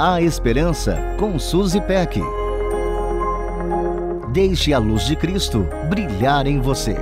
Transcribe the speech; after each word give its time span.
A 0.00 0.22
Esperança 0.22 0.96
com 1.18 1.40
Suzy 1.40 1.80
Peck. 1.80 2.20
Deixe 4.32 4.72
a 4.72 4.78
luz 4.78 5.04
de 5.04 5.16
Cristo 5.16 5.66
brilhar 5.90 6.46
em 6.46 6.60
você. 6.60 6.94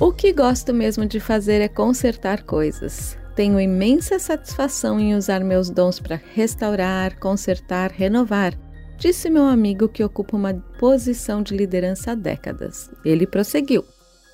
O 0.00 0.12
que 0.12 0.32
gosto 0.32 0.74
mesmo 0.74 1.06
de 1.06 1.20
fazer 1.20 1.60
é 1.60 1.68
consertar 1.68 2.42
coisas. 2.42 3.16
Tenho 3.36 3.60
imensa 3.60 4.18
satisfação 4.18 4.98
em 4.98 5.14
usar 5.14 5.38
meus 5.44 5.70
dons 5.70 6.00
para 6.00 6.20
restaurar, 6.34 7.16
consertar, 7.20 7.92
renovar, 7.92 8.58
disse 8.96 9.30
meu 9.30 9.44
amigo 9.44 9.88
que 9.88 10.02
ocupa 10.02 10.36
uma 10.36 10.52
posição 10.80 11.44
de 11.44 11.56
liderança 11.56 12.10
há 12.10 12.14
décadas. 12.16 12.90
Ele 13.04 13.24
prosseguiu. 13.24 13.84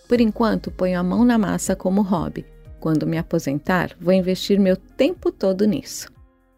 Por 0.08 0.18
enquanto, 0.18 0.70
ponho 0.70 0.98
a 0.98 1.02
mão 1.02 1.26
na 1.26 1.36
massa 1.36 1.76
como 1.76 2.00
hobby. 2.00 2.53
Quando 2.84 3.06
me 3.06 3.16
aposentar, 3.16 3.96
vou 3.98 4.12
investir 4.12 4.60
meu 4.60 4.76
tempo 4.76 5.32
todo 5.32 5.64
nisso. 5.64 6.12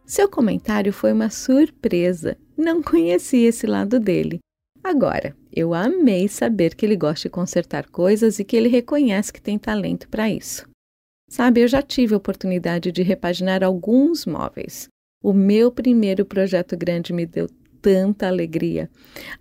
Seu 0.05 0.29
comentário 0.29 0.93
foi 0.93 1.13
uma 1.13 1.31
surpresa. 1.31 2.37
Não 2.59 2.83
conhecia 2.83 3.49
esse 3.49 3.65
lado 3.65 4.01
dele. 4.01 4.41
Agora, 4.83 5.37
eu 5.53 5.73
amei 5.73 6.27
saber 6.27 6.75
que 6.75 6.85
ele 6.85 6.97
gosta 6.97 7.29
de 7.29 7.33
consertar 7.33 7.89
coisas 7.89 8.41
e 8.41 8.45
que 8.45 8.57
ele 8.57 8.69
reconhece 8.69 9.33
que 9.33 9.41
tem 9.41 9.57
talento 9.57 10.09
para 10.09 10.29
isso. 10.29 10.69
Sabe, 11.31 11.61
eu 11.61 11.69
já 11.69 11.81
tive 11.81 12.15
a 12.15 12.19
oportunidade 12.19 12.91
de 12.91 13.05
repaginar 13.05 13.63
alguns 13.63 14.27
móveis. 14.27 14.89
O 15.23 15.33
meu 15.33 15.71
primeiro 15.71 16.27
projeto 16.27 16.77
grande 16.77 17.13
me 17.13 17.25
deu 17.25 17.49
tanta 17.87 18.27
alegria. 18.27 18.91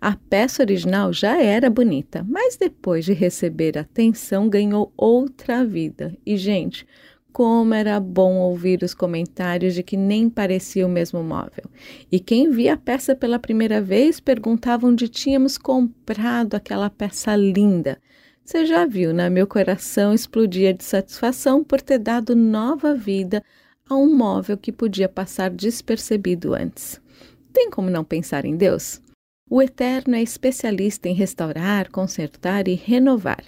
A 0.00 0.14
peça 0.14 0.62
original 0.62 1.12
já 1.12 1.42
era 1.42 1.68
bonita, 1.68 2.24
mas 2.28 2.56
depois 2.56 3.04
de 3.04 3.12
receber 3.12 3.76
atenção 3.76 4.48
ganhou 4.48 4.92
outra 4.96 5.64
vida. 5.64 6.16
E, 6.24 6.36
gente, 6.36 6.86
como 7.32 7.74
era 7.74 7.98
bom 7.98 8.36
ouvir 8.36 8.84
os 8.84 8.94
comentários 8.94 9.74
de 9.74 9.82
que 9.82 9.96
nem 9.96 10.30
parecia 10.30 10.86
o 10.86 10.88
mesmo 10.88 11.24
móvel. 11.24 11.64
E 12.10 12.20
quem 12.20 12.48
via 12.52 12.74
a 12.74 12.76
peça 12.76 13.16
pela 13.16 13.36
primeira 13.36 13.82
vez 13.82 14.20
perguntava 14.20 14.86
onde 14.86 15.08
tínhamos 15.08 15.58
comprado 15.58 16.54
aquela 16.54 16.88
peça 16.88 17.34
linda. 17.34 17.98
Você 18.44 18.64
já 18.64 18.86
viu, 18.86 19.12
né? 19.12 19.28
Meu 19.28 19.48
coração 19.48 20.14
explodia 20.14 20.72
de 20.72 20.84
satisfação 20.84 21.64
por 21.64 21.80
ter 21.80 21.98
dado 21.98 22.36
nova 22.36 22.94
vida 22.94 23.42
a 23.90 23.96
um 23.96 24.16
móvel 24.16 24.56
que 24.56 24.70
podia 24.70 25.08
passar 25.08 25.50
despercebido 25.50 26.54
antes. 26.54 27.04
Tem 27.56 27.70
como 27.70 27.88
não 27.88 28.04
pensar 28.04 28.44
em 28.44 28.54
Deus? 28.54 29.00
O 29.48 29.62
Eterno 29.62 30.14
é 30.14 30.22
especialista 30.22 31.08
em 31.08 31.14
restaurar, 31.14 31.90
consertar 31.90 32.68
e 32.68 32.74
renovar. 32.74 33.42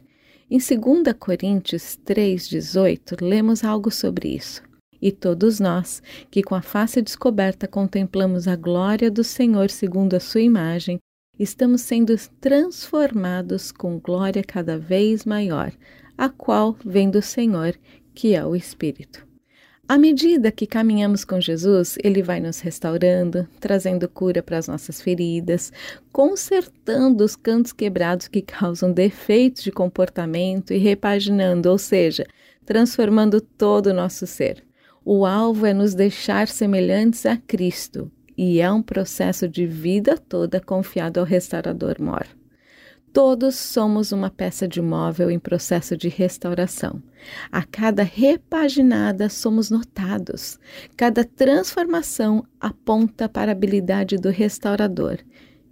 Em 0.50 0.56
2 0.56 1.14
Coríntios 1.18 1.98
3,18, 2.06 3.20
lemos 3.20 3.62
algo 3.62 3.90
sobre 3.90 4.28
isso. 4.34 4.62
E 4.98 5.12
todos 5.12 5.60
nós, 5.60 6.02
que 6.30 6.42
com 6.42 6.54
a 6.54 6.62
face 6.62 7.02
descoberta 7.02 7.68
contemplamos 7.68 8.48
a 8.48 8.56
glória 8.56 9.10
do 9.10 9.22
Senhor 9.22 9.68
segundo 9.68 10.14
a 10.14 10.20
sua 10.20 10.40
imagem, 10.40 10.98
estamos 11.38 11.82
sendo 11.82 12.16
transformados 12.40 13.70
com 13.70 14.00
glória 14.00 14.42
cada 14.42 14.78
vez 14.78 15.26
maior, 15.26 15.70
a 16.16 16.30
qual 16.30 16.74
vem 16.82 17.10
do 17.10 17.20
Senhor, 17.20 17.78
que 18.14 18.34
é 18.34 18.42
o 18.42 18.56
Espírito. 18.56 19.27
À 19.88 19.96
medida 19.96 20.52
que 20.52 20.66
caminhamos 20.66 21.24
com 21.24 21.40
Jesus, 21.40 21.96
ele 22.04 22.22
vai 22.22 22.40
nos 22.40 22.60
restaurando, 22.60 23.48
trazendo 23.58 24.06
cura 24.06 24.42
para 24.42 24.58
as 24.58 24.68
nossas 24.68 25.00
feridas, 25.00 25.72
consertando 26.12 27.24
os 27.24 27.34
cantos 27.34 27.72
quebrados 27.72 28.28
que 28.28 28.42
causam 28.42 28.92
defeitos 28.92 29.62
de 29.62 29.72
comportamento 29.72 30.74
e 30.74 30.76
repaginando, 30.76 31.70
ou 31.70 31.78
seja, 31.78 32.26
transformando 32.66 33.40
todo 33.40 33.86
o 33.86 33.94
nosso 33.94 34.26
ser. 34.26 34.62
O 35.02 35.24
alvo 35.24 35.64
é 35.64 35.72
nos 35.72 35.94
deixar 35.94 36.48
semelhantes 36.48 37.24
a 37.24 37.38
Cristo 37.38 38.12
e 38.36 38.60
é 38.60 38.70
um 38.70 38.82
processo 38.82 39.48
de 39.48 39.66
vida 39.66 40.18
toda 40.18 40.60
confiado 40.60 41.18
ao 41.18 41.24
restaurador 41.24 41.96
mor. 41.98 42.26
Todos 43.12 43.56
somos 43.56 44.12
uma 44.12 44.30
peça 44.30 44.68
de 44.68 44.80
móvel 44.80 45.30
em 45.30 45.38
processo 45.38 45.96
de 45.96 46.08
restauração. 46.08 47.02
A 47.50 47.62
cada 47.64 48.02
repaginada 48.02 49.28
somos 49.28 49.70
notados. 49.70 50.58
Cada 50.96 51.24
transformação 51.24 52.44
aponta 52.60 53.28
para 53.28 53.50
a 53.50 53.52
habilidade 53.52 54.16
do 54.16 54.30
restaurador. 54.30 55.18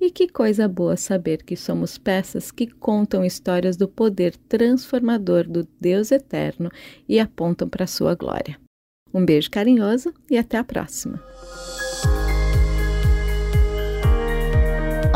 E 0.01 0.11
que 0.11 0.29
coisa 0.29 0.69
boa 0.69 0.97
saber 0.97 1.43
que 1.43 1.57
somos 1.57 1.97
peças 1.97 2.51
que 2.51 2.67
contam 2.67 3.25
histórias 3.25 3.77
do 3.77 3.89
poder 3.89 4.37
transformador 4.49 5.49
do 5.49 5.67
Deus 5.81 6.11
eterno 6.11 6.71
e 7.09 7.19
apontam 7.19 7.69
para 7.69 7.85
a 7.85 7.89
sua 7.89 8.15
glória. 8.15 8.59
Um 9.13 9.25
beijo 9.25 9.51
carinhoso 9.51 10.13
e 10.31 10.37
até 10.37 10.59
a 10.59 10.65
próxima. 10.65 11.23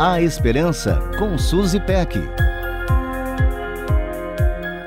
A 0.03 0.19
Esperança 0.19 0.99
com 1.19 1.37
Suzy 1.37 1.79
Peck. 1.79 2.19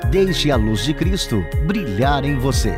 Deixe 0.09 0.51
a 0.51 0.57
luz 0.57 0.83
de 0.83 0.93
Cristo 0.93 1.41
brilhar 1.65 2.25
em 2.25 2.37
você. 2.37 2.75